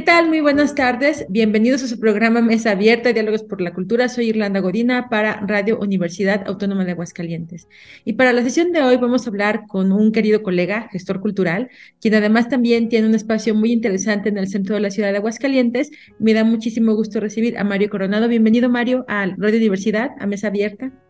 [0.00, 0.28] ¿Qué tal?
[0.28, 1.26] Muy buenas tardes.
[1.28, 4.08] Bienvenidos a su programa Mesa Abierta, Diálogos por la Cultura.
[4.08, 7.68] Soy Irlanda Godina para Radio Universidad Autónoma de Aguascalientes.
[8.06, 11.68] Y para la sesión de hoy vamos a hablar con un querido colega, gestor cultural,
[12.00, 15.18] quien además también tiene un espacio muy interesante en el centro de la ciudad de
[15.18, 15.90] Aguascalientes.
[16.18, 18.26] Me da muchísimo gusto recibir a Mario Coronado.
[18.26, 21.09] Bienvenido, Mario, a Radio Universidad, a Mesa Abierta.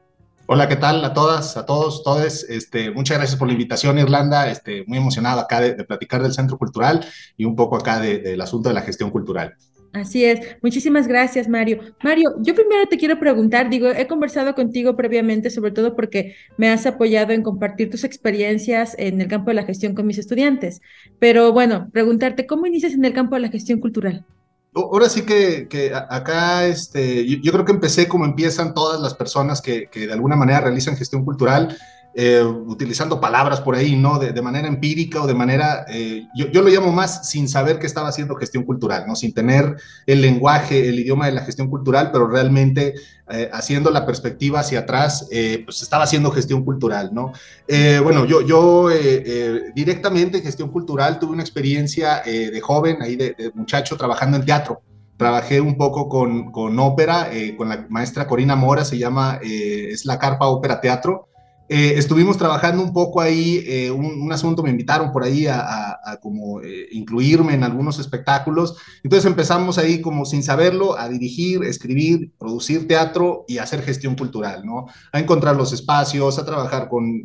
[0.53, 2.45] Hola, ¿qué tal a todas, a todos, todes?
[2.51, 4.51] Este, muchas gracias por la invitación, Irlanda.
[4.51, 8.41] Este, muy emocionado acá de, platicar del Centro Cultural y un poco acá de- del
[8.41, 9.55] asunto de la gestión cultural.
[9.93, 10.41] Así es.
[10.61, 11.95] Muchísimas gracias, Mario.
[12.03, 16.69] Mario, yo primero te quiero preguntar, digo, he conversado contigo previamente, sobre todo porque me
[16.69, 20.81] has apoyado en compartir tus experiencias en el campo de la gestión con mis estudiantes.
[21.21, 24.27] Pero bueno, preguntarte, ¿cómo inicias en el campo de la gestión cultural?
[24.75, 29.15] Ahora sí que, que acá, este, yo, yo creo que empecé como empiezan todas las
[29.15, 31.77] personas que, que de alguna manera realizan gestión cultural,
[32.15, 34.19] eh, utilizando palabras por ahí, ¿no?
[34.19, 37.79] De, de manera empírica o de manera, eh, yo, yo lo llamo más sin saber
[37.79, 39.15] que estaba haciendo gestión cultural, ¿no?
[39.15, 42.95] Sin tener el lenguaje, el idioma de la gestión cultural, pero realmente
[43.31, 47.33] eh, haciendo la perspectiva hacia atrás, eh, pues estaba haciendo gestión cultural, ¿no?
[47.69, 53.17] Eh, bueno, yo, yo eh, directamente en gestión cultural tuve una experiencia de joven, ahí
[53.17, 54.83] de, de muchacho, trabajando en teatro.
[55.17, 59.89] Trabajé un poco con, con ópera, eh, con la maestra Corina Mora, se llama, eh,
[59.91, 61.29] es la Carpa Ópera Teatro.
[61.73, 66.19] Eh, estuvimos trabajando un poco ahí, eh, un, un asunto, me invitaron por ahí a,
[66.21, 68.77] como eh, incluirme en algunos espectáculos.
[69.05, 74.67] Entonces empezamos ahí como sin saberlo a dirigir, escribir, producir teatro y hacer gestión cultural,
[74.67, 74.87] ¿no?
[75.13, 77.25] A encontrar los espacios, a trabajar con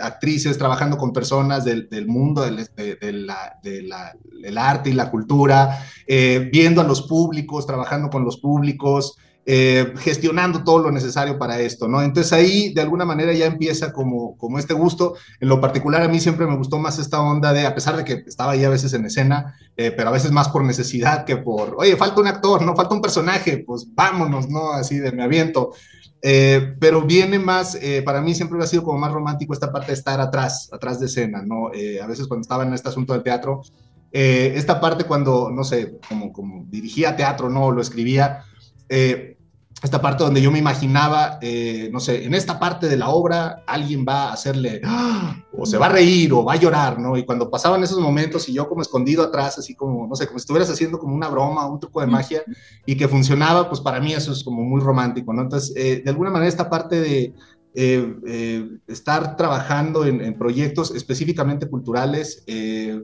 [0.00, 4.90] actrices, trabajando con personas del, del mundo del, de, de la, de la- del arte
[4.90, 9.16] y la cultura, viendo a los públicos, trabajando con los públicos,
[9.48, 12.02] eh, gestionando todo lo necesario para esto, ¿no?
[12.02, 15.14] Entonces ahí de alguna manera ya empieza como, como este gusto.
[15.38, 18.04] En lo particular a mí siempre me gustó más esta onda de, a pesar de
[18.04, 21.36] que estaba ahí a veces en escena, eh, pero a veces más por necesidad que
[21.36, 24.72] por, oye, falta un actor, no falta un personaje, pues vámonos, ¿no?
[24.72, 25.70] Así de me aviento.
[26.22, 29.88] Eh, pero viene más, eh, para mí siempre ha sido como más romántico esta parte
[29.88, 31.68] de estar atrás, atrás de escena, ¿no?
[31.68, 33.62] A veces cuando estaba en este asunto del teatro,
[34.10, 37.70] esta parte cuando, no sé, como, como dirigía teatro, ¿no?
[37.70, 38.42] Lo escribía,
[39.82, 43.62] esta parte donde yo me imaginaba, eh, no sé, en esta parte de la obra
[43.66, 45.36] alguien va a hacerle, ¡ah!
[45.52, 47.16] o se va a reír, o va a llorar, ¿no?
[47.16, 50.38] Y cuando pasaban esos momentos y yo como escondido atrás, así como, no sé, como
[50.38, 52.42] si estuvieras haciendo como una broma, un truco de magia,
[52.86, 55.42] y que funcionaba, pues para mí eso es como muy romántico, ¿no?
[55.42, 57.34] Entonces, eh, de alguna manera esta parte de
[57.78, 63.02] eh, eh, estar trabajando en, en proyectos específicamente culturales, eh,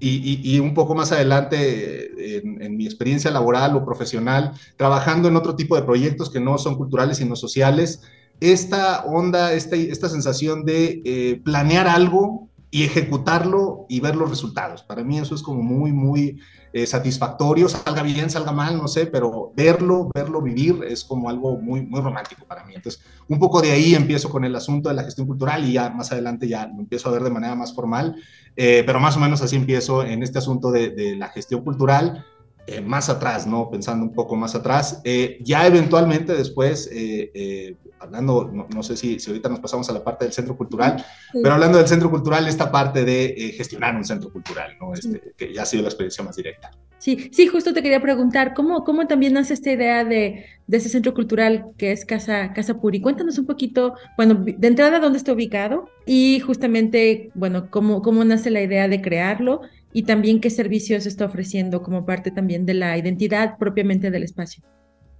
[0.00, 5.56] y, un poco más adelante en, en, mi experiencia laboral o profesional, trabajando en otro
[5.56, 8.00] tipo de proyectos que no son culturales sino sociales,
[8.40, 14.82] esta onda, esta, esta sensación de eh, planear algo y ejecutarlo y ver los resultados.
[14.82, 16.40] Para mí eso es como muy, muy
[16.72, 21.56] eh, satisfactorio, salga bien, salga mal, no sé, pero verlo, verlo vivir es como algo
[21.56, 22.74] muy, muy romántico para mí.
[22.74, 25.90] Entonces, un poco de ahí empiezo con el asunto de la gestión cultural y ya
[25.90, 28.16] más adelante ya lo empiezo a ver de manera más formal,
[28.56, 32.24] eh, pero más o menos así empiezo en este asunto de, de la gestión cultural.
[32.70, 33.68] Eh, más atrás, ¿no?
[33.68, 35.00] Pensando un poco más atrás.
[35.02, 39.90] Eh, ya eventualmente después, eh, eh, hablando, no, no, sé si, si ahorita nos pasamos
[39.90, 41.40] a la parte del centro cultural, sí.
[41.42, 44.94] pero hablando del centro cultural, esta parte de eh, gestionar un centro cultural, ¿no?
[44.94, 45.20] Este, sí.
[45.36, 46.70] Que ya ha sido la experiencia más directa.
[46.98, 50.90] Sí, sí, justo te quería preguntar, ¿cómo, cómo también nace esta idea de, de ese
[50.90, 53.00] centro cultural que es Casa, Casa Puri?
[53.00, 55.88] Cuéntanos un poquito, bueno, de entrada, ¿dónde está ubicado?
[56.06, 59.62] Y justamente, bueno, ¿cómo, cómo nace la idea de crearlo?
[59.92, 64.62] Y también qué servicios está ofreciendo como parte también de la identidad propiamente del espacio.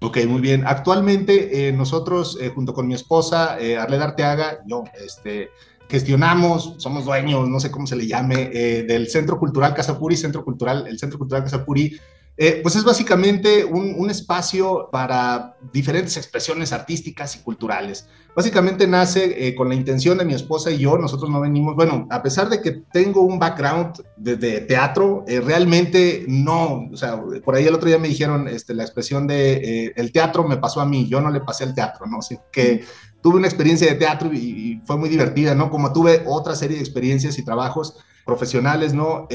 [0.00, 0.64] Ok, muy bien.
[0.66, 5.50] Actualmente eh, nosotros, eh, junto con mi esposa, eh, Arleda Arteaga, yo, este,
[5.90, 10.44] gestionamos, somos dueños, no sé cómo se le llame, eh, del Centro Cultural Casapuri, Centro
[10.44, 11.98] Cultural, el Centro Cultural Casapuri,
[12.42, 18.08] eh, pues es básicamente un, espacio para diferentes expresiones artísticas y culturales.
[18.34, 22.08] Básicamente nace eh, con la intención de mi esposa y yo, nosotros no venimos, bueno,
[22.08, 27.56] a pesar de que tengo un background de, teatro, eh, realmente no, o sea, por
[27.56, 30.86] ahí el otro día me dijeron este, la expresión de el teatro me pasó a
[30.86, 32.20] mí, yo no le pasé al teatro, ¿no?
[32.20, 32.84] Así que
[33.20, 35.68] tuve una experiencia de teatro y, fue muy divertida, ¿no?
[35.68, 39.28] Como tuve otra serie de experiencias y trabajos profesionales, ¿no?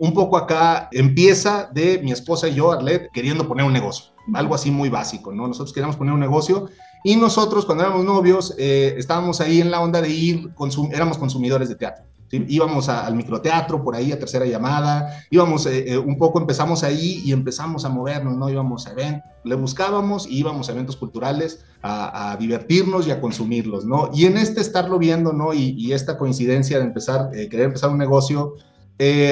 [0.00, 4.54] Un poco acá empieza de mi esposa y yo, Arlet, queriendo poner un negocio, algo
[4.54, 5.46] así muy básico, ¿no?
[5.46, 6.68] Nosotros queríamos poner un negocio
[7.04, 10.50] Y nosotros, cuando éramos novios, eh, estábamos ahí en la onda de ir,
[10.92, 12.04] éramos consumidores de teatro.
[12.30, 17.22] Íbamos al microteatro por ahí a tercera llamada, íbamos eh, eh, un poco, empezamos ahí
[17.24, 18.48] y empezamos a movernos, ¿no?
[18.48, 23.84] Íbamos a eventos, le buscábamos y íbamos a eventos culturales a, divertirnos y a consumirlos,
[23.84, 24.10] ¿no?
[24.14, 25.52] Y en este estarlo viendo, ¿no?
[25.54, 28.54] Y, esta coincidencia de empezar, eh, querer empezar un negocio,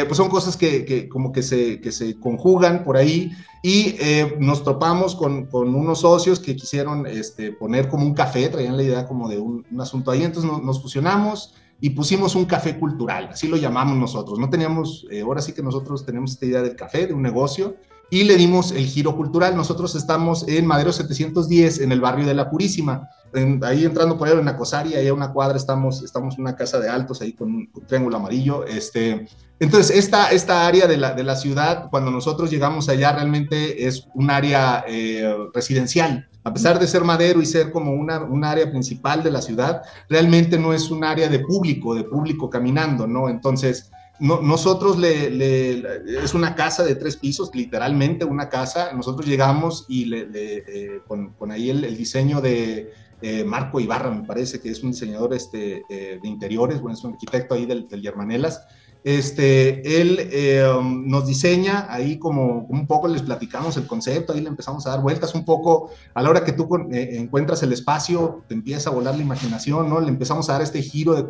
[0.06, 3.32] pues son cosas que, que, como que se, que se conjugan por ahí
[3.62, 3.97] y
[4.38, 8.82] nos topamos con, con, unos socios que quisieron este, poner como un café, traían la
[8.82, 13.29] idea como de un, un asunto ahí, entonces nos fusionamos y pusimos un café cultural,
[13.31, 14.38] así lo llamamos nosotros.
[14.38, 17.76] No teníamos, eh, ahora sí que nosotros tenemos esta idea del café, de un negocio,
[18.11, 19.55] y le dimos el giro cultural.
[19.55, 23.09] Nosotros estamos en Madero 710, en el barrio de La Purísima.
[23.62, 26.78] Ahí entrando por ahí en Acosari, ahí a una cuadra estamos, estamos en una casa
[26.78, 28.64] de altos, ahí con un, triángulo amarillo.
[28.66, 29.26] Este,
[29.60, 34.06] entonces, esta, esta área de la, de la ciudad, cuando nosotros llegamos allá, realmente es
[34.14, 38.70] un área eh, residencial a pesar de ser Madero y ser como una, un área
[38.70, 43.28] principal de la ciudad, realmente no es un área de público, de público caminando, ¿no?
[43.28, 45.76] Entonces, nosotros le,
[46.24, 48.92] es una casa de tres pisos, literalmente una casa.
[48.92, 54.61] Nosotros llegamos y le, eh, con, ahí el, diseño de eh, Marco Ibarra, me parece
[54.61, 58.03] que es un diseñador este, eh, de interiores, bueno, es un arquitecto ahí del, del
[58.03, 58.61] Yermanelas
[59.05, 64.49] este, él eh, nos diseña, ahí como un poco les platicamos el concepto, ahí le
[64.49, 68.55] empezamos a dar vueltas un poco, a la hora que tú encuentras el espacio, te
[68.55, 70.00] empieza a volar la imaginación, ¿no?
[70.00, 71.25] Le empezamos a dar este giro de,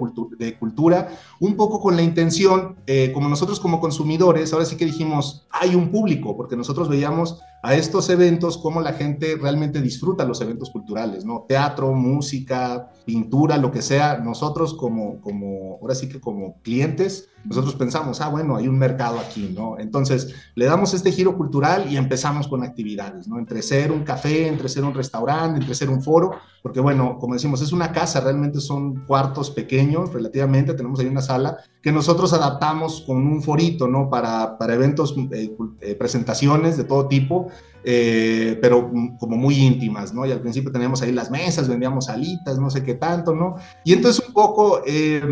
[0.58, 1.08] cultura,
[1.40, 2.76] un poco con la intención,
[3.12, 7.75] como nosotros como consumidores, ahora sí que dijimos, hay un público, porque nosotros veíamos a
[7.75, 11.44] estos eventos cómo la gente realmente disfruta los eventos culturales, ¿no?
[11.49, 17.75] Teatro, música, pintura, lo que sea, nosotros como, como, ahora sí que como clientes, nosotros
[17.75, 19.78] pensamos, ah, bueno, hay un mercado aquí, ¿no?
[19.78, 23.38] Entonces, le damos este giro cultural y empezamos con actividades, ¿no?
[23.38, 26.32] Entre ser un café, entre ser un restaurante, entre ser un foro,
[26.62, 31.22] porque bueno, como decimos, es una casa, realmente son cuartos pequeños, relativamente, tenemos ahí una
[31.22, 34.11] sala que nosotros adaptamos con un forito, ¿no?
[34.11, 37.47] Para, para eventos, eh, eh, presentaciones de todo tipo,
[37.84, 40.26] eh, pero como muy íntimas, ¿no?
[40.26, 43.56] Y al principio teníamos ahí las mesas, vendíamos alitas, no sé qué tanto, ¿no?
[43.84, 45.22] Y entonces un poco eh,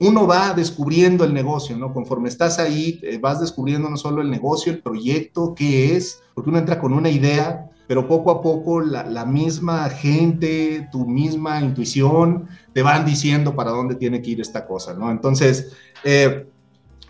[0.00, 1.92] uno va descubriendo el negocio, ¿no?
[1.92, 6.50] Conforme estás ahí, eh, vas descubriendo no solo el negocio, el proyecto, qué es, porque
[6.50, 12.48] uno entra con una idea, pero poco a poco la, misma gente, tu misma intuición,
[12.72, 15.10] te van diciendo para dónde tiene que ir esta cosa, ¿no?
[15.10, 15.72] Entonces,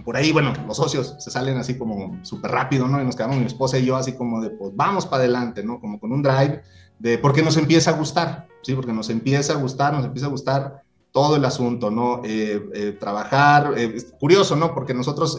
[0.03, 3.01] por ahí, bueno, los socios se salen así como súper rápido, ¿no?
[3.01, 5.81] Y nos quedamos mi esposa y yo así como de, pues vamos para adelante, ¿no?
[5.81, 6.63] Como con un drive
[6.99, 8.75] de, porque nos empieza a gustar, ¿sí?
[8.75, 10.83] Porque nos empieza a gustar, nos empieza a gustar
[11.13, 12.23] todo el asunto, ¿no?
[12.25, 14.75] Eh, eh, trabajar, eh, curioso, ¿no?
[14.75, 15.39] Porque nosotros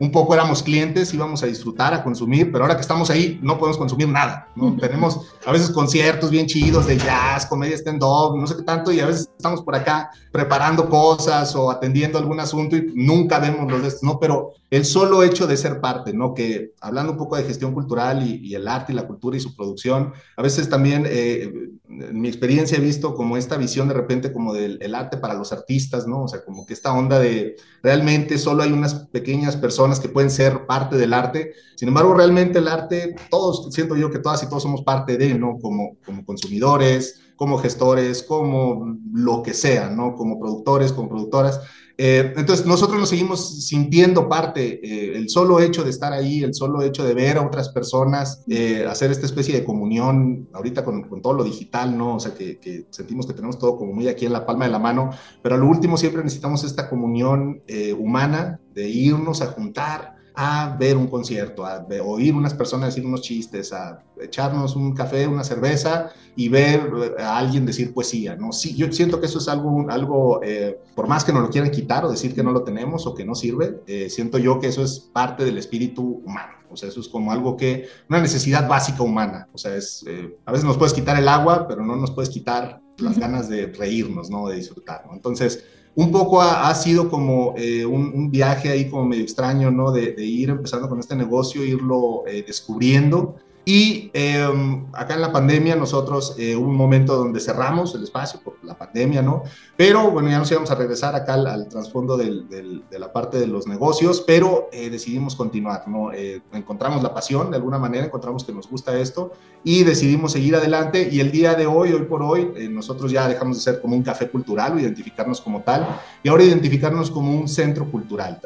[0.00, 3.58] un poco éramos clientes, íbamos a disfrutar, a consumir, pero ahora que estamos ahí no
[3.58, 4.74] podemos consumir nada, ¿no?
[4.76, 9.00] Tenemos a veces conciertos bien chidos de jazz, comedia stand-up, no sé qué tanto, y
[9.00, 13.82] a veces estamos por acá preparando cosas o atendiendo algún asunto y nunca vemos los
[13.82, 14.18] de estos, ¿no?
[14.18, 16.32] Pero el solo hecho de ser parte, ¿no?
[16.32, 19.56] Que hablando un poco de gestión cultural y, el arte y la cultura y su
[19.56, 21.52] producción, a veces también eh,
[21.88, 25.52] en mi experiencia he visto como esta visión de repente como del arte para los
[25.52, 26.22] artistas, ¿no?
[26.22, 30.30] O sea, como que esta onda de realmente solo hay unas pequeñas personas que pueden
[30.30, 34.46] ser parte del arte, sin embargo, realmente el arte, todos, siento yo que todas y
[34.50, 35.56] todos somos parte de, ¿no?
[35.58, 40.14] Como, como consumidores, como gestores, como lo que sea, ¿no?
[40.14, 41.58] Como productores, como productoras.
[42.02, 46.54] Eh, entonces, nosotros nos seguimos sintiendo parte, eh, el solo hecho de estar ahí, el
[46.54, 51.02] solo hecho de ver a otras personas, eh, hacer esta especie de comunión, ahorita con,
[51.02, 52.16] con todo lo digital, ¿no?
[52.16, 54.70] O sea, que, que, sentimos que tenemos todo como muy aquí en la palma de
[54.70, 55.10] la mano,
[55.42, 57.60] pero a lo último siempre necesitamos esta comunión
[57.98, 63.22] humana, de irnos a juntar, a ver un concierto, a oír unas personas decir unos
[63.22, 68.52] chistes, a echarnos un café, una cerveza y ver eh, a alguien decir poesía, ¿no?
[68.52, 71.70] Sí, yo siento que eso es algo, algo eh, por más que nos lo quieran
[71.70, 74.68] quitar o decir que no lo tenemos o que no sirve, eh, siento yo que
[74.68, 78.68] eso es parte del espíritu humano, o sea, eso es como algo que, una necesidad
[78.68, 80.04] básica humana, o sea, es,
[80.44, 83.66] a veces nos puedes quitar el agua, pero no nos puedes quitar las ganas de
[83.66, 84.48] reírnos, ¿no?
[84.48, 85.14] De disfrutar, ¿no?
[85.14, 89.90] Entonces, un poco ha, sido como eh, un, viaje ahí como medio extraño, ¿no?
[89.90, 93.36] De, ir empezando con este negocio, irlo eh, descubriendo.
[93.72, 98.40] Y em, acá en la pandemia nosotros eh, hubo un momento donde cerramos el espacio
[98.40, 99.44] por la pandemia, ¿no?
[99.76, 103.68] Pero bueno, ya nos íbamos a regresar acá al, trasfondo de la parte de los
[103.68, 106.12] negocios, pero eh, decidimos continuar, ¿no?
[106.12, 110.56] Eh, encontramos la pasión de alguna manera, encontramos que nos gusta esto y decidimos seguir
[110.56, 113.80] adelante y el día de hoy, hoy por hoy, eh, nosotros ya dejamos de ser
[113.80, 115.86] como un café cultural o identificarnos como tal
[116.24, 118.40] y ahora identificarnos como un centro cultural,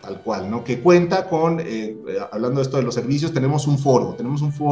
[0.00, 0.62] tal, cual, ¿no?
[0.62, 1.60] Que cuenta con,
[2.30, 4.67] hablando de esto de los servicios, tenemos un foro, tenemos un foro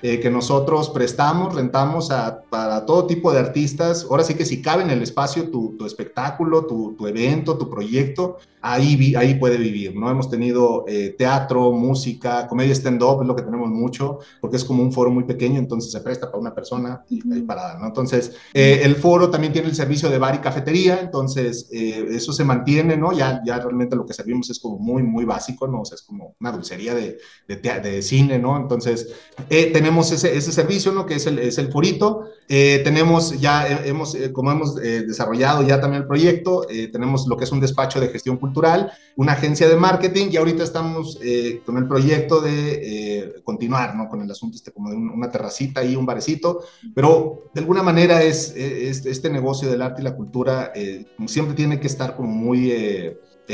[0.00, 4.82] que nosotros prestamos, rentamos a, para todo tipo de artistas, ahora sí que si cabe
[4.82, 10.10] en el espacio tu, tu espectáculo, tu, evento, tu proyecto, ahí, ahí puede vivir, ¿no?
[10.10, 14.82] Hemos tenido eh, teatro, música, comedia stand-up, es lo que tenemos mucho, porque es como
[14.82, 17.86] un foro muy pequeño, entonces se presta para una persona y ahí parada, ¿no?
[17.86, 22.32] Entonces, eh, el foro también tiene el servicio de bar y cafetería, entonces eh, eso
[22.32, 23.12] se mantiene, ¿no?
[23.12, 25.80] Ya, ya realmente lo que servimos es como muy, muy básico, ¿no?
[25.80, 28.56] O sea, es como una dulcería de, de, de cine, ¿no?
[28.56, 29.08] Entonces,
[29.48, 31.06] tenemos ese, ese servicio, ¿no?
[31.06, 32.24] Que es el, es el forito.
[32.46, 37.60] tenemos ya, hemos, como hemos desarrollado ya también el proyecto, tenemos lo que es un
[37.60, 41.86] despacho de gestión cultural, cultural, una agencia de marketing y ahorita estamos eh, con el
[41.86, 44.08] proyecto de eh, continuar, ¿no?
[44.08, 46.64] Con el asunto este como de una terracita y un barecito,
[46.94, 51.78] pero de alguna manera es, este negocio del arte y la cultura eh, siempre tiene
[51.78, 52.72] que estar como muy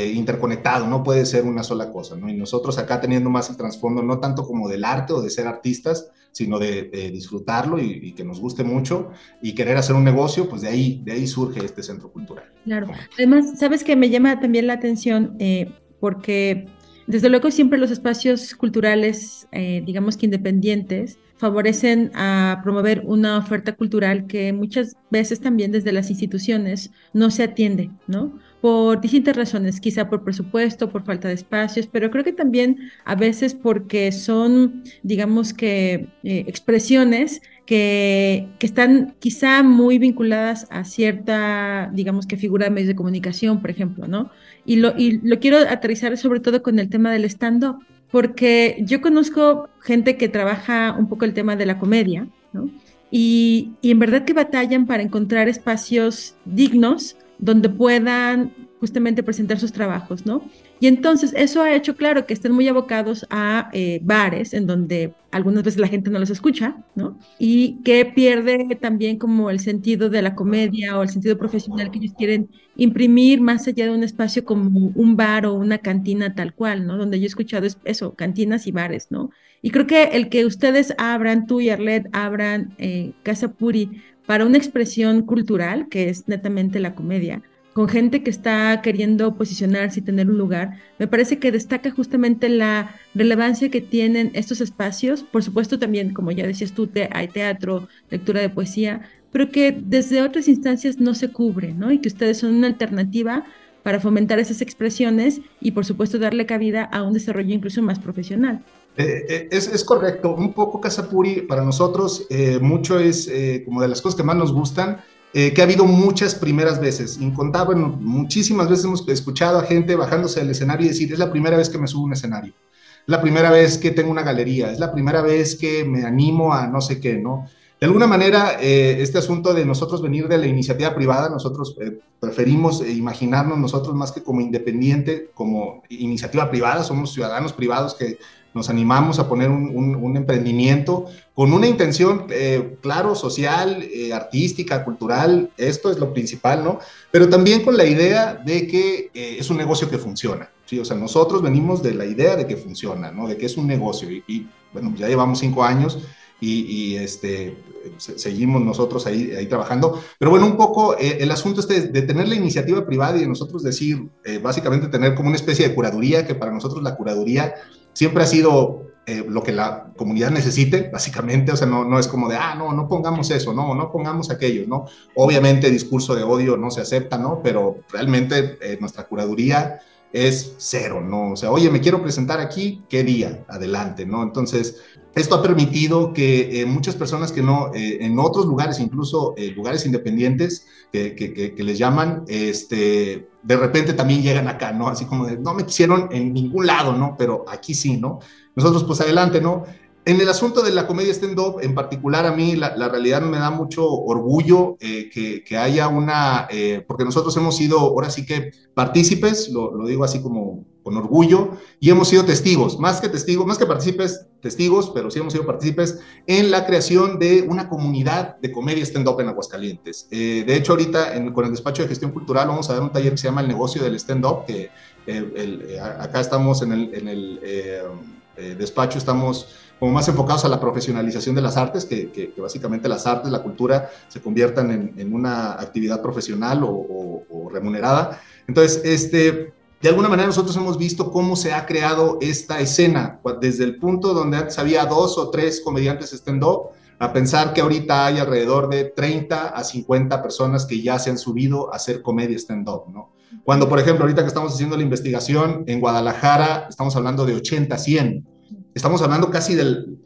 [0.05, 2.29] interconectado, no puede ser una sola cosa, ¿no?
[2.29, 5.47] Y nosotros acá teniendo más el trasfondo, no tanto como del arte o de ser
[5.47, 9.09] artistas, sino de, disfrutarlo y, que nos guste mucho
[9.41, 12.45] y querer hacer un negocio, pues de ahí, de ahí surge este centro cultural.
[12.63, 12.87] Claro.
[13.15, 16.67] Además, sabes que me llama también la atención eh, porque
[17.07, 23.75] desde luego siempre los espacios culturales, eh, digamos que independientes, favorecen a promover una oferta
[23.75, 28.37] cultural que muchas veces también desde las instituciones no se atiende, ¿no?
[28.61, 33.13] Por distintas razones, quizá por presupuesto, por falta de espacios, pero creo que también a
[33.15, 41.91] veces porque son, digamos que, eh, expresiones que, que, están quizá muy vinculadas a cierta,
[41.93, 44.31] digamos que figura de medios de comunicación, por ejemplo, ¿no?
[44.65, 47.77] Y lo, y lo quiero aterrizar sobre todo con el tema del stand-up
[48.11, 52.69] porque yo conozco gente que trabaja un poco el tema de la comedia, ¿no?
[53.09, 59.71] Y, y, en verdad que batallan para encontrar espacios dignos donde puedan justamente presentar sus
[59.71, 60.43] trabajos, ¿no?
[60.79, 65.13] Y entonces eso ha hecho, claro, que estén muy abocados a eh, bares en donde
[65.31, 67.17] algunas veces la gente no los escucha, ¿no?
[67.39, 71.99] Y que pierde también como el sentido de la comedia o el sentido profesional que
[71.99, 76.53] ellos quieren imprimir más allá de un espacio como un bar o una cantina tal
[76.53, 76.97] cual, ¿no?
[76.97, 79.31] Donde yo he escuchado eso, cantinas y bares, ¿no?
[79.61, 84.45] Y creo que el que ustedes abran, tú y Arlet abran eh, Casa Puri para
[84.45, 87.41] una expresión cultural, que es netamente la comedia,
[87.77, 92.49] con gente que está queriendo posicionarse y tener un lugar, me parece que destaca justamente
[92.49, 95.21] la relevancia que tienen estos espacios.
[95.21, 100.23] Por supuesto también, como ya decías tú, hay teatro, lectura de poesía, pero que desde
[100.23, 101.91] otras instancias no se cubre, ¿no?
[101.91, 103.45] Y que ustedes son una alternativa
[103.83, 108.63] para fomentar esas expresiones y por supuesto darle cabida a un desarrollo incluso más profesional.
[108.97, 113.31] Eh, eh, es, correcto, un poco Casapuri para nosotros eh, mucho es
[113.65, 114.97] como de las cosas que más nos gustan,
[115.39, 120.39] eh, que ha habido muchas primeras veces, incontables, muchísimas veces hemos escuchado a gente bajándose
[120.39, 123.21] del escenario y decir, es la primera vez que me subo un escenario, es la
[123.21, 126.81] primera vez que tengo una galería, es la primera vez que me animo a no
[126.81, 127.47] sé qué, ¿no?
[127.79, 131.99] De alguna manera, eh, este asunto de nosotros venir de la iniciativa privada, nosotros eh,
[132.19, 138.17] preferimos imaginarnos nosotros más que como independiente, como iniciativa privada, somos ciudadanos privados que
[138.57, 145.51] nos animamos a poner un, emprendimiento con una intención, eh, claro, social, eh, artística, cultural,
[145.57, 146.79] esto es lo principal, ¿no?
[147.11, 150.79] Pero también con la idea de que eh, es un negocio que funciona, ¿sí?
[150.79, 153.27] O sea, nosotros venimos de la idea de que funciona, ¿no?
[153.27, 155.99] De que es un negocio y, bueno, ya llevamos cinco años
[156.39, 157.57] y, este,
[157.97, 160.01] seguimos nosotros ahí, ahí trabajando.
[160.19, 164.09] Pero bueno, un poco el asunto este de tener la iniciativa privada y nosotros decir,
[164.41, 167.55] básicamente tener como una especie de curaduría, que para nosotros la curaduría
[167.93, 172.09] siempre ha sido eh, lo que la comunidad necesite, básicamente, o sea, no, no es
[172.09, 174.83] como de, ah, no, no pongamos eso, no, no pongamos aquello, ¿no?
[175.15, 177.39] Obviamente discurso de odio no se acepta, ¿no?
[177.41, 179.79] Pero realmente eh, nuestra curaduría
[180.11, 181.31] es cero, ¿no?
[181.31, 183.45] O sea, oye, me quiero presentar aquí, ¿qué día?
[183.47, 184.23] Adelante, ¿no?
[184.23, 184.81] Entonces,
[185.17, 190.65] esto ha permitido que eh, muchas personas que no, en otros lugares, incluso lugares independientes,
[190.91, 194.87] que, que, les llaman, este, de repente también llegan acá, ¿no?
[194.87, 197.15] Así como de, no me quisieron en ningún lado, ¿no?
[197.17, 198.19] Pero aquí sí, ¿no?
[198.55, 199.63] Nosotros, pues adelante, ¿no?
[200.07, 203.51] En el asunto de la comedia stand-up, en particular a mí, la, realidad me da
[203.51, 208.51] mucho orgullo eh, que, que, haya una, eh, porque nosotros hemos sido, ahora sí que
[208.73, 211.49] partícipes, lo, lo digo así como con orgullo
[211.81, 215.45] y hemos sido testigos, más que testigos, más que partícipes, testigos, pero sí hemos sido
[215.45, 220.07] partícipes en la creación de una comunidad de comedia stand-up en Aguascalientes.
[220.11, 223.11] Eh, de hecho, ahorita con el despacho de gestión cultural vamos a dar un taller
[223.11, 224.69] que se llama El negocio del stand-up, que
[225.07, 231.35] eh, acá estamos en el, en el despacho, estamos como más enfocados a la profesionalización
[231.35, 236.63] de las artes, que, básicamente las artes, la cultura se conviertan en, una actividad profesional
[236.63, 238.21] o, o, remunerada.
[238.47, 243.63] Entonces, este, de alguna manera nosotros hemos visto cómo se ha creado esta escena, desde
[243.63, 246.69] el punto donde antes había dos o tres comediantes stand-up,
[246.99, 251.19] a pensar que ahorita hay alrededor de 30 a 50 personas que ya se han
[251.19, 253.13] subido a hacer comedia stand-up, ¿no?
[253.43, 257.75] Cuando, por ejemplo, ahorita que estamos haciendo la investigación en Guadalajara, estamos hablando de 80
[257.75, 258.36] a 100
[258.77, 259.97] estamos hablando casi del,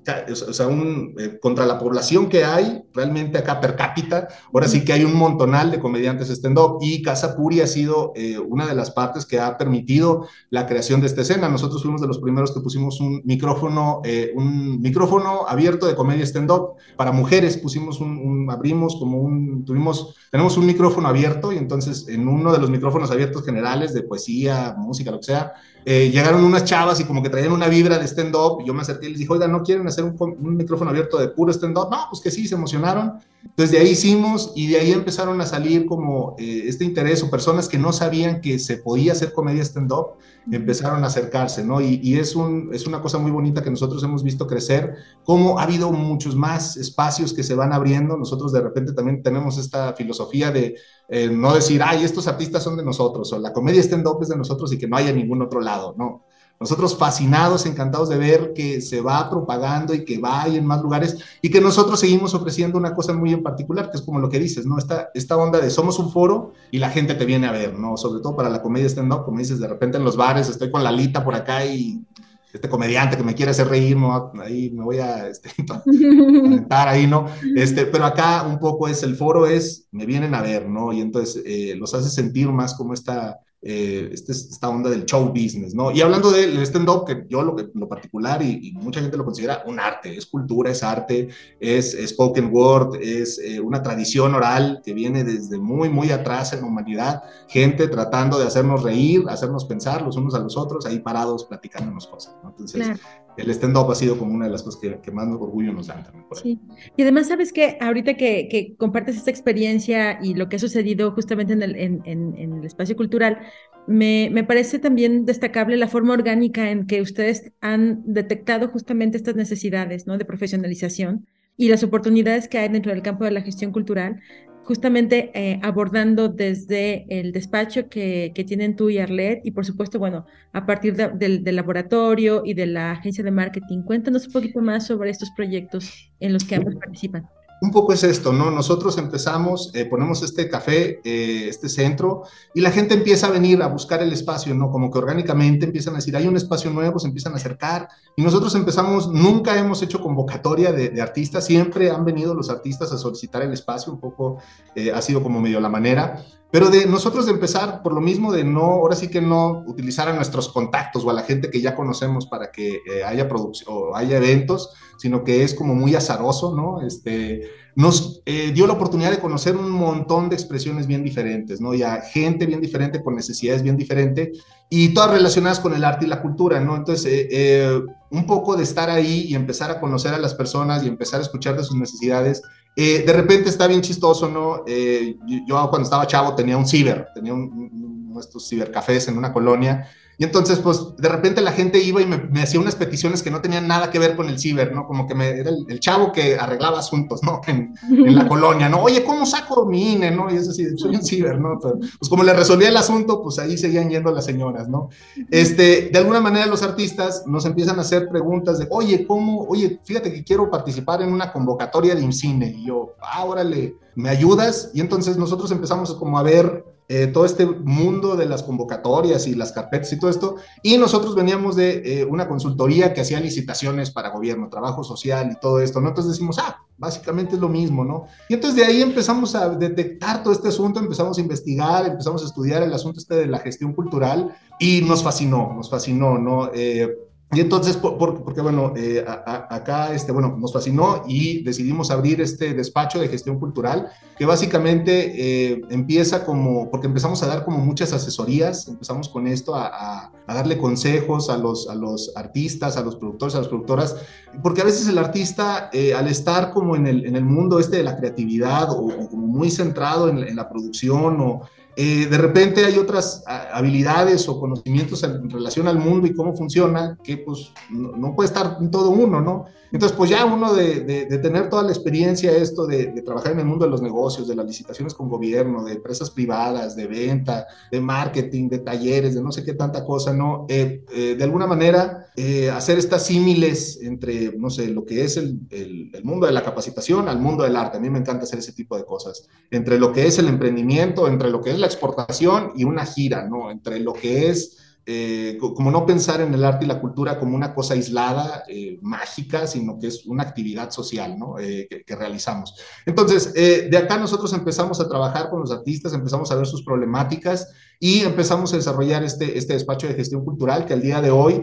[0.47, 4.83] o sea, un, eh, contra la población que hay realmente acá per cápita, ahora sí
[4.83, 8.73] que hay un montonal de comediantes stand-up y Casa Puri ha sido eh, una de
[8.73, 11.49] las partes que ha permitido la creación de esta escena.
[11.49, 16.25] Nosotros fuimos de los primeros que pusimos un micrófono, eh, un micrófono abierto de comedia
[16.25, 22.07] stand-up para mujeres, pusimos un, abrimos como un, tuvimos, tenemos un micrófono abierto y entonces
[22.07, 25.53] en uno de los micrófonos abiertos generales de poesía, música, lo que sea,
[25.85, 28.63] eh, llegaron unas chavas y como que traían una vibra de stand-up.
[28.65, 31.51] Yo me acerqué y les dije, oiga, ¿no quieren hacer un, micrófono abierto de puro
[31.51, 31.89] stand-up?
[31.89, 33.19] No, pues que sí, se emocionaron.
[33.43, 37.31] Entonces de ahí hicimos y de ahí empezaron a salir como eh, este interés o
[37.31, 40.17] personas que no sabían que se podía hacer comedia stand-up,
[40.51, 41.81] empezaron a acercarse, ¿no?
[41.81, 45.59] Y, y, es, un, es una cosa muy bonita que nosotros hemos visto crecer, como
[45.59, 48.15] ha habido muchos más espacios que se van abriendo.
[48.17, 50.75] Nosotros de repente también tenemos esta filosofía de
[51.13, 54.37] eh, no decir, ay, estos artistas son de nosotros, o la comedia stand-up es de
[54.37, 56.23] nosotros y que no haya ningún otro lado, no.
[56.57, 61.17] Nosotros fascinados, encantados de ver que se va propagando y que va en más lugares
[61.41, 64.39] y que nosotros seguimos ofreciendo una cosa muy en particular, que es como lo que
[64.39, 64.77] dices, ¿no?
[64.77, 67.97] Esta, esta onda de somos un foro y la gente te viene a ver, ¿no?
[67.97, 70.81] Sobre todo para la comedia stand-up, como dices, de repente en los bares estoy con
[70.81, 72.05] la lita por acá y
[72.53, 74.31] este comediante que me quiere hacer reír, ¿no?
[74.41, 75.49] ahí me voy a este,
[76.69, 77.27] ahí, ¿no?
[77.55, 80.91] Este, pero acá un poco es, el foro es, me vienen a ver, ¿no?
[80.93, 85.29] Y entonces eh, los hace sentir más como esta, eh, este, esta onda del show
[85.29, 85.91] business, ¿no?
[85.91, 89.79] Y hablando del stand-up, que yo lo, lo particular y, mucha gente lo considera un
[89.79, 95.23] arte, es cultura, es arte, es, spoken word, es eh, una tradición oral que viene
[95.23, 100.15] desde muy, muy atrás en la humanidad, gente tratando de hacernos reír, hacernos pensar los
[100.15, 102.49] unos a los otros, ahí parados platicándonos cosas, ¿no?
[102.49, 102.99] Entonces,
[103.37, 106.03] el stand-up ha sido como una de las cosas que, más orgullo nos dan
[106.41, 106.59] sí.
[106.95, 111.11] Y además, ¿sabes que Ahorita que, que, compartes esta experiencia y lo que ha sucedido
[111.11, 113.39] justamente en el, en, en, el espacio cultural,
[113.87, 119.35] me, me, parece también destacable la forma orgánica en que ustedes han detectado justamente estas
[119.35, 120.17] necesidades ¿no?
[120.17, 121.25] de profesionalización
[121.57, 124.19] y las oportunidades que hay dentro del campo de la gestión cultural
[124.63, 129.99] justamente eh, abordando desde el despacho que, que, tienen tú y Arlet y por supuesto,
[129.99, 133.83] bueno, a partir del, laboratorio y de la agencia de marketing.
[133.83, 137.27] Cuéntanos un poquito más sobre estos proyectos en los que ambos participan
[137.61, 138.49] un poco es esto, ¿no?
[138.49, 142.23] Nosotros empezamos, eh, ponemos este café, eh, este centro,
[142.55, 144.71] y la gente empieza a venir a buscar el espacio, ¿no?
[144.71, 148.21] Como que orgánicamente empiezan a decir, hay un espacio nuevo, se empiezan a acercar, y
[148.21, 153.41] nosotros empezamos, nunca hemos hecho convocatoria de, artistas, siempre han venido los artistas a solicitar
[153.41, 154.37] el espacio, un poco
[154.75, 158.33] eh, ha sido como medio la manera, pero de nosotros de empezar por lo mismo
[158.33, 161.61] de no, ahora sí que no utilizar a nuestros contactos o a la gente que
[161.61, 165.95] ya conocemos para que eh, haya producción o haya eventos, sino que es como muy
[165.95, 166.85] azaroso, ¿no?
[166.85, 171.73] Este, nos eh, dio la oportunidad de conocer un montón de expresiones bien diferentes, ¿no?
[171.73, 176.05] Y a gente bien diferente, con necesidades bien diferentes, y todas relacionadas con el arte
[176.05, 176.75] y la cultura, ¿no?
[176.75, 180.87] Entonces, eh, un poco de estar ahí y empezar a conocer a las personas y
[180.87, 182.41] empezar a escuchar de sus necesidades,
[182.75, 184.63] eh, de repente está bien chistoso, ¿no?
[184.65, 189.87] Eh, yo, cuando estaba chavo tenía un ciber, tenía un, estos cibercafés en una colonia
[190.21, 193.41] y entonces, pues, de repente la gente iba y me, hacía unas peticiones que no
[193.41, 194.85] tenían nada que ver con el ciber, ¿no?
[194.85, 197.41] Como que me, era el, chavo que arreglaba asuntos, ¿no?
[197.47, 198.83] En, la colonia, ¿no?
[198.83, 200.31] Oye, ¿cómo saco mi INE, no?
[200.31, 201.57] Y es así, soy un ciber, ¿no?
[201.59, 204.89] pues como le resolvía el asunto, pues ahí seguían yendo las señoras, ¿no?
[205.31, 209.45] Este, de alguna manera los artistas nos empiezan a hacer preguntas de, oye, ¿cómo?
[209.45, 212.57] Oye, fíjate que quiero participar en una convocatoria de IMCINE.
[212.59, 214.69] Y yo, ah, órale, ¿me ayudas?
[214.75, 219.33] Y entonces nosotros empezamos como a ver eh, todo este mundo de las convocatorias y
[219.33, 220.35] las carpetas y todo esto.
[220.61, 225.39] Y nosotros veníamos de eh, una consultoría que hacía licitaciones para gobierno, trabajo social y
[225.39, 225.87] todo esto, ¿no?
[225.87, 228.07] Entonces decimos, ah, básicamente es lo mismo, ¿no?
[228.27, 232.25] Y entonces de ahí empezamos a detectar todo este asunto, empezamos a investigar, empezamos a
[232.25, 236.51] estudiar el asunto este de la gestión cultural y nos fascinó, nos fascinó, ¿no?
[236.53, 236.89] Eh,
[237.33, 242.99] Y entonces, porque bueno, eh, acá, este, bueno, nos fascinó y decidimos abrir este despacho
[242.99, 248.67] de gestión cultural, que básicamente eh, empieza como, porque empezamos a dar como muchas asesorías,
[248.67, 253.39] empezamos con esto a, darle consejos a los, a los artistas, a los productores, a
[253.39, 253.95] las productoras,
[254.43, 257.77] porque a veces el artista, eh, al estar como en el, en el mundo este
[257.77, 261.41] de la creatividad o, como muy centrado en, en la producción o
[261.75, 266.97] eh, de repente hay otras habilidades o conocimientos en relación al mundo y cómo funciona
[267.03, 269.45] que pues no, puede estar en todo uno, ¿no?
[269.71, 270.81] Entonces pues ya uno de,
[271.21, 274.35] tener toda la experiencia esto de, de, trabajar en el mundo de los negocios, de
[274.35, 279.31] las licitaciones con gobierno, de empresas privadas, de venta, de marketing, de talleres, de no
[279.31, 280.45] sé qué tanta cosa, ¿no?
[280.49, 282.07] Eh, eh, de alguna manera
[282.53, 286.43] hacer estas símiles entre, no sé, lo que es el, el, el mundo de la
[286.43, 287.77] capacitación al mundo del arte.
[287.77, 289.27] A mí me encanta hacer ese tipo de cosas.
[289.49, 293.27] Entre lo que es el emprendimiento, entre lo que es la exportación y una gira,
[293.27, 293.49] ¿no?
[293.49, 297.35] Entre lo que es eh, como no pensar en el arte y la cultura como
[297.35, 301.37] una cosa aislada, eh, mágica, sino que es una actividad social ¿no?
[301.37, 302.55] Eh, que, realizamos.
[302.85, 307.47] Entonces, de acá nosotros empezamos a trabajar con los artistas, empezamos a ver sus problemáticas
[307.81, 311.41] y empezamos a desarrollar este, este despacho de gestión cultural que al día de hoy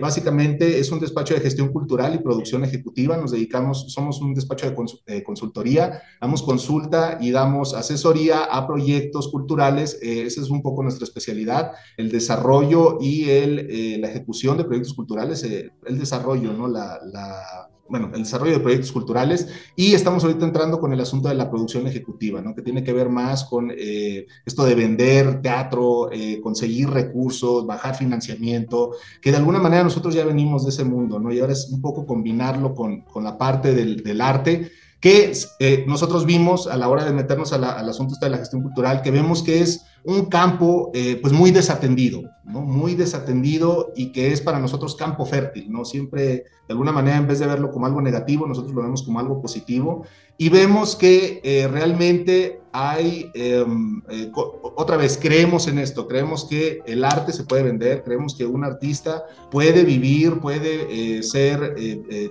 [0.00, 3.16] básicamente es un despacho de gestión cultural y producción ejecutiva.
[3.16, 4.66] Nos dedicamos, somos un despacho
[5.06, 9.98] de, consultoría, damos consulta y damos asesoría a proyectos culturales.
[10.02, 14.94] esa es un poco nuestra especialidad, el desarrollo y el, eh, la ejecución de proyectos
[14.94, 16.68] culturales, eh, el desarrollo, ¿no?
[16.68, 21.28] La, la, bueno, el desarrollo de proyectos culturales y estamos ahorita entrando con el asunto
[21.28, 22.54] de la producción ejecutiva, ¿no?
[22.54, 26.10] que tiene que ver más con eh, esto de vender teatro,
[26.42, 31.32] conseguir recursos, bajar financiamiento, que de alguna manera nosotros ya venimos de ese mundo, ¿no?
[31.32, 34.70] y ahora es un poco combinarlo con, con la parte del, del arte
[35.00, 35.32] que
[35.86, 39.42] nosotros vimos a la hora de meternos al asunto de la gestión cultural, que vemos
[39.42, 42.62] que es un campo eh, pues muy desatendido, ¿no?
[42.62, 45.84] Muy desatendido y que es para nosotros campo fértil, ¿no?
[45.84, 49.18] Siempre, de alguna manera, en vez de verlo como algo negativo, nosotros lo vemos como
[49.18, 50.04] algo positivo
[50.38, 54.30] y vemos que eh, realmente hay, em, eh,
[54.76, 58.62] otra vez, creemos en esto, creemos que el arte se puede vender, creemos que un
[58.62, 61.74] artista puede vivir, puede ser,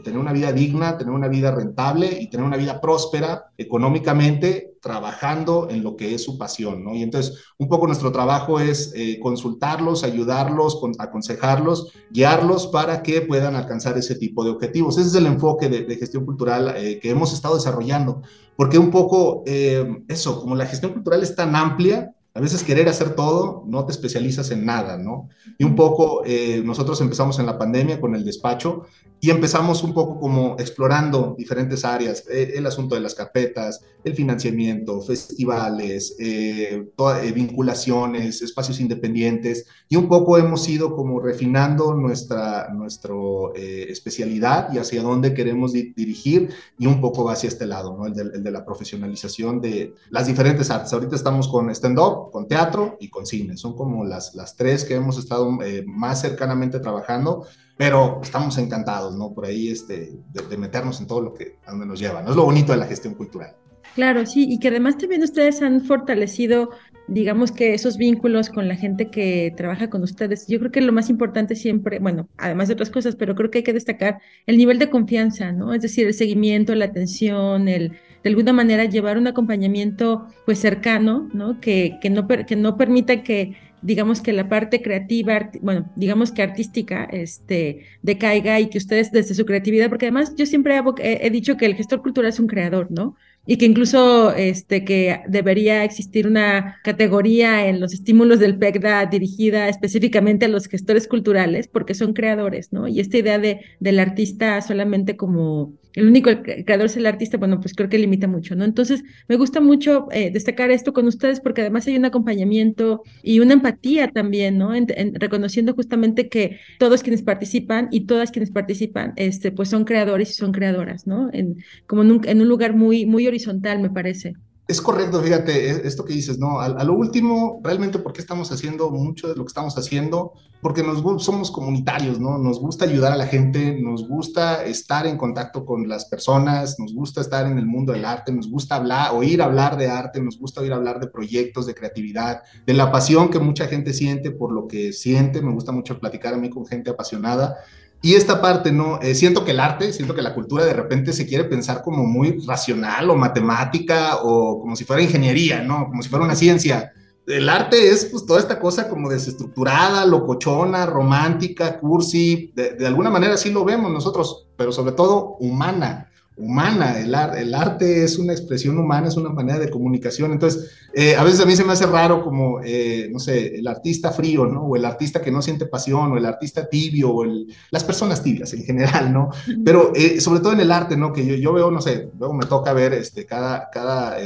[0.04, 5.68] tener una vida digna, tener una vida rentable y tener una vida próspera económicamente trabajando
[5.72, 6.94] en lo que es su pasión, ¿no?
[6.94, 13.56] Y entonces, un poco nuestro trabajo es eh, consultarlos, ayudarlos, aconsejarlos, guiarlos para que puedan
[13.56, 15.00] alcanzar ese tipo de objetivos.
[15.00, 18.22] Ese es el enfoque de, gestión cultural eh, que hemos estado desarrollando,
[18.56, 22.88] porque un poco eh, eso, como la gestión cultural es tan amplia, a veces querer
[22.88, 25.30] hacer todo, no te especializas en nada, ¿no?
[25.58, 26.22] Y un poco,
[26.66, 28.84] nosotros empezamos en la pandemia con el despacho
[29.22, 34.14] y empezamos un poco como explorando diferentes áreas, eh, el asunto de las carpetas, el
[34.14, 36.86] financiamiento, festivales, eh,
[37.24, 44.78] eh, vinculaciones, espacios independientes, y un poco hemos ido como refinando nuestra nuestro, especialidad y
[44.78, 48.06] hacia dónde queremos dirigir, y un poco va hacia este lado, ¿no?
[48.06, 50.94] El de, el de, la profesionalización de las diferentes artes.
[50.94, 54.96] Ahorita estamos con stand-up, con teatro y con cine, son como las, las tres que
[54.96, 55.50] hemos estado
[55.86, 57.46] más cercanamente trabajando
[57.78, 59.34] pero estamos encantados, ¿no?
[59.34, 62.30] Por ahí este, de, meternos en todo lo que a donde nos lleva, ¿no?
[62.30, 63.56] Es lo bonito de la gestión cultural.
[63.96, 66.72] Claro, sí, y que además también ustedes han fortalecido,
[67.08, 70.48] digamos que esos vínculos con la gente que trabaja con ustedes.
[70.48, 73.60] Yo creo que lo más importante siempre, bueno, además de otras cosas, pero creo que
[73.60, 75.74] hay que destacar el nivel de confianza, ¿no?
[75.74, 81.30] Es decir, el seguimiento, la atención, el de alguna manera llevar un acompañamiento pues cercano,
[81.34, 81.62] ¿no?
[81.62, 83.56] Que, que no, que no permita que
[83.86, 89.36] digamos que la parte creativa, bueno, digamos que artística, este, decaiga y que ustedes desde
[89.36, 92.88] su creatividad, porque además yo siempre he, dicho que el gestor cultural es un creador,
[92.90, 93.16] ¿no?
[93.48, 99.70] y que incluso este, que debería existir una categoría en los estímulos del PECDA dirigida
[99.70, 102.88] específicamente a los gestores culturales, porque son creadores, ¿no?
[102.88, 107.60] Y esta idea de, del artista solamente como el único creador es el artista, bueno,
[107.60, 108.66] pues creo que limita mucho, ¿no?
[108.66, 113.40] Entonces, me gusta mucho eh, destacar esto con ustedes porque además hay un acompañamiento y
[113.40, 114.72] una empatía también, ¿no?
[115.14, 120.34] reconociendo justamente que todos quienes participan y todas quienes participan, este, pues son creadores y
[120.34, 121.30] son creadoras, ¿no?
[121.34, 124.34] En, como en un, en un lugar muy, muy horizontal, me parece.
[124.68, 126.60] Es correcto, fíjate, e, esto que dices, ¿no?
[126.60, 130.34] A, lo último, realmente, ¿por qué estamos haciendo mucho de lo que estamos haciendo?
[130.60, 132.40] Porque nos somos comunitarios, ¿no?
[132.40, 136.96] Nos gusta ayudar a la gente, nos gusta estar en contacto con las personas, nos
[136.96, 140.40] gusta estar en el mundo del arte, nos gusta hablar, oír hablar de arte, nos
[140.40, 144.52] gusta oír hablar de proyectos, de creatividad, de la pasión que mucha gente siente por
[144.52, 145.44] lo que siente.
[145.44, 147.58] Me gusta mucho platicar a mí con gente apasionada.
[148.06, 149.02] Y esta parte, ¿no?
[149.02, 152.06] Eh, siento que el arte, siento que la cultura de repente se quiere pensar como
[152.06, 155.88] muy racional o matemática o como si fuera ingeniería, ¿no?
[155.88, 156.94] Como si fuera una ciencia.
[157.26, 163.34] el arte es pues toda esta cosa como desestructurada, locochona, romántica, cursi, de, alguna manera
[163.34, 167.00] así lo vemos nosotros, pero sobre todo humana, humana.
[167.00, 170.32] El, el arte es una expresión humana, es una manera de comunicación.
[170.32, 173.68] Entonces, eh, a veces a mí se me hace raro como, eh, no sé, el
[173.68, 174.64] artista frío, ¿no?
[174.64, 178.22] O el artista que no siente pasión, o el artista tibio, o el, las personas
[178.22, 179.30] tibias en general, ¿no?
[179.64, 181.14] Pero eh, sobre todo en el arte, ¿no?
[181.14, 183.70] Que yo, yo, veo, no sé, luego me toca ver este, cada...
[183.70, 184.18] cada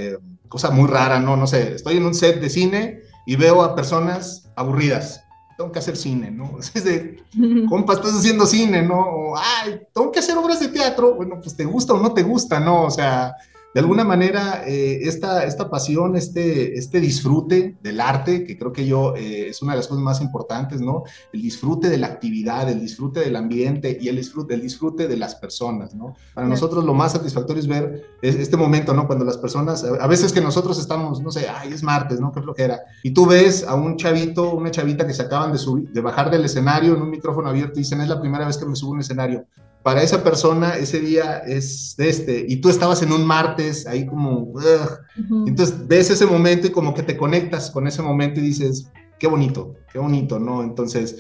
[0.50, 1.38] cosa muy rara, ¿no?
[1.38, 5.24] No sé, estoy en un set de cine y veo a personas aburridas.
[5.60, 6.58] Tengo que hacer cine, ¿no?
[6.74, 7.22] Es de,
[7.68, 8.98] compa, estás haciendo cine, ¿no?
[8.98, 11.16] O, ay, tengo que hacer obras de teatro.
[11.16, 12.84] Bueno, pues te gusta o no te gusta, ¿no?
[12.84, 13.36] O sea,
[13.74, 18.88] de alguna manera, eh, esta, esta pasión, este, este disfrute del arte, que creo que
[18.88, 21.04] yo eh, es una de las cosas más importantes, ¿no?
[21.32, 25.18] El disfrute de la actividad, el disfrute del ambiente y el disfrute, el disfrute de
[25.18, 26.16] las personas, ¿no?
[26.34, 29.06] Para nosotros lo más satisfactorio es ver este momento, ¿no?
[29.06, 32.32] Cuando las personas, a veces que nosotros estamos, no sé, ay, es martes, ¿no?
[32.32, 32.80] Qué flojera.
[33.04, 36.32] Y tú ves a un chavito, una chavita que se acaban de, subir, de bajar
[36.32, 38.92] del escenario en un micrófono abierto y dicen, es la primera vez que me subo
[38.92, 39.46] a un escenario
[39.90, 44.54] para esa persona ese día es este, y tú estabas en un martes ahí como,
[45.48, 49.26] entonces ves ese momento y como que te conectas con ese momento y dices, qué
[49.26, 50.62] bonito, qué bonito, ¿no?
[50.62, 51.18] Entonces,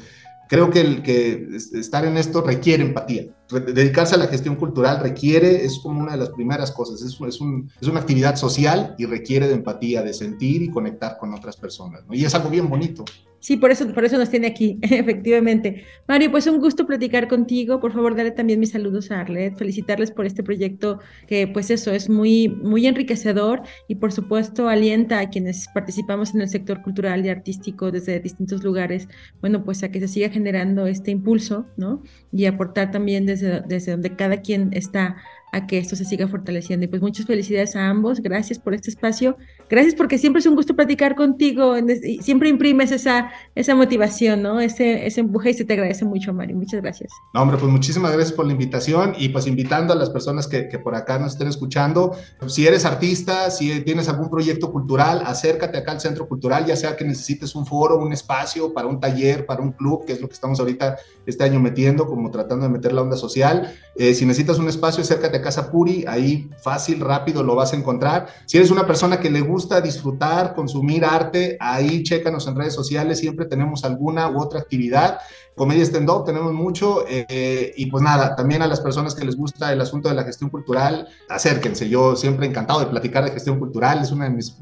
[0.49, 3.23] creo que, el, que estar en esto requiere empatía.
[3.49, 7.41] Dedicarse a la gestión cultural requiere, es como una de las primeras cosas, es, es,
[7.41, 11.57] un, es una actividad social y requiere de empatía, de sentir y conectar con otras
[11.57, 12.13] personas, ¿no?
[12.13, 13.03] Y es algo bien bonito.
[13.41, 15.85] Sí, por eso, por eso nos tiene aquí, efectivamente.
[16.07, 17.79] Mario, pues un gusto platicar contigo.
[17.79, 21.91] Por favor, dale también mis saludos a Arlet, felicitarles por este proyecto que, pues eso,
[21.91, 27.25] es muy, muy enriquecedor y por supuesto alienta a quienes participamos en el sector cultural
[27.25, 29.07] y artístico desde distintos lugares,
[29.39, 32.03] bueno, pues a que se siga generando este impulso, ¿no?
[32.31, 35.15] Y aportar también desde, desde donde cada quien está
[35.51, 36.85] a que esto se siga fortaleciendo.
[36.85, 39.37] Y pues muchas felicidades a ambos, gracias por este espacio,
[39.69, 44.59] gracias porque siempre es un gusto platicar contigo, y siempre imprimes esa, esa motivación, ¿no?
[44.59, 47.11] Ese, ese empuje y se te agradece mucho, Mari, muchas gracias.
[47.33, 50.67] No, hombre, pues muchísimas gracias por la invitación y pues invitando a las personas que,
[50.67, 52.15] que por acá nos estén escuchando,
[52.47, 56.95] si eres artista, si tienes algún proyecto cultural, acércate acá al Centro Cultural, ya sea
[56.95, 60.27] que necesites un foro, un espacio para un taller, para un club, que es lo
[60.27, 63.73] que estamos ahorita este año metiendo, como tratando de meter la onda social.
[63.95, 68.27] Eh, si necesitas un espacio, acércate Casa Puri, ahí fácil, rápido lo vas a encontrar.
[68.45, 73.19] Si eres una persona que le gusta disfrutar, consumir arte, ahí chécanos en redes sociales,
[73.19, 75.19] siempre tenemos alguna u otra actividad.
[75.59, 79.73] Comedia stand-up tenemos mucho eh, y pues nada, también a las personas que les gusta
[79.73, 81.89] el asunto de la gestión cultural, acérquense.
[81.89, 84.55] Yo siempre encantado de platicar de gestión cultural, es uno de mis,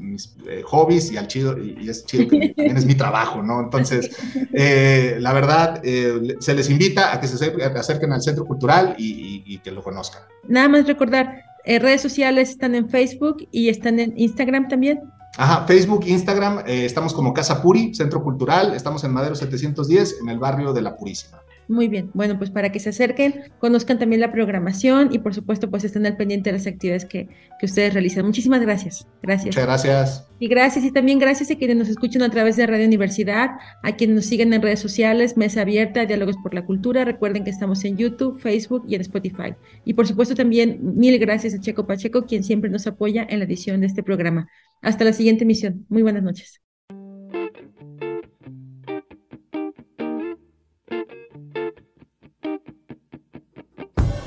[0.48, 3.60] eh, hobbies y, al chido, y es chido que también es mi trabajo, ¿no?
[3.60, 4.10] Entonces,
[4.52, 5.80] eh, la verdad,
[6.40, 10.22] se les invita a que se acerquen al Centro Cultural y, y que lo conozcan.
[10.48, 14.98] Nada más recordar, redes sociales están en Facebook y están en Instagram también.
[15.36, 20.28] Ajá, Facebook, Instagram, eh, estamos como Casa Puri, Centro Cultural, estamos en Madero 710, en
[20.28, 21.38] el barrio de La Purísima.
[21.68, 25.68] Muy bien, bueno, pues para que se acerquen, conozcan también la programación y por supuesto
[25.68, 27.28] pues estén al pendiente de las actividades que,
[27.60, 28.24] que ustedes realizan.
[28.24, 29.06] Muchísimas gracias.
[29.22, 29.54] Gracias.
[29.54, 30.28] Muchas gracias.
[30.38, 33.50] Y gracias y también gracias a quienes nos escuchan a través de Radio Universidad,
[33.82, 37.04] a quienes nos siguen en redes sociales, Mesa Abierta, Diálogos por la Cultura.
[37.04, 39.54] Recuerden que estamos en YouTube, Facebook y en Spotify.
[39.84, 43.44] Y por supuesto también mil gracias a Checo Pacheco, quien siempre nos apoya en la
[43.44, 44.48] edición de este programa.
[44.82, 45.86] Hasta la siguiente emisión.
[45.88, 46.60] Muy buenas noches.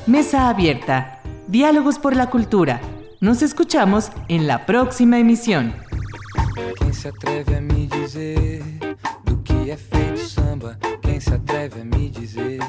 [0.07, 1.21] Mesa Abierta.
[1.47, 2.81] Diálogos por la Cultura.
[3.21, 5.73] Nos escuchamos en la próxima emisión.
[6.79, 8.61] Quem se atreve a me dizer
[9.23, 10.77] do que é feito samba?
[11.01, 12.59] Quem se atreve a me dizer?